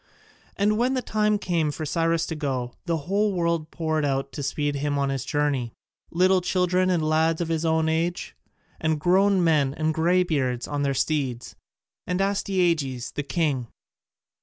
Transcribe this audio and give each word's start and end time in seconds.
And 0.57 0.79
when 0.79 0.95
the 0.95 1.03
time 1.03 1.37
came 1.37 1.69
for 1.69 1.85
Cyrus 1.85 2.25
to 2.25 2.35
go, 2.35 2.73
the 2.87 2.97
whole 3.05 3.33
world 3.33 3.69
poured 3.69 4.03
out 4.03 4.31
to 4.31 4.41
speed 4.41 4.77
him 4.77 4.97
on 4.97 5.09
his 5.09 5.23
journey 5.23 5.73
little 6.09 6.41
children 6.41 6.89
and 6.89 7.07
lads 7.07 7.39
of 7.39 7.49
his 7.49 7.65
own 7.65 7.87
age, 7.87 8.35
and 8.79 8.99
grown 8.99 9.43
men 9.43 9.75
and 9.75 9.93
greybeards 9.93 10.67
on 10.67 10.81
their 10.81 10.95
steeds, 10.95 11.55
and 12.07 12.19
Astyages 12.19 13.11
the 13.11 13.21
king. 13.21 13.67